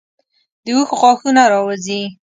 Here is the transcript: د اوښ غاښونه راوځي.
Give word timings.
د 0.63 0.65
اوښ 0.77 0.89
غاښونه 0.99 1.43
راوځي. 1.53 2.01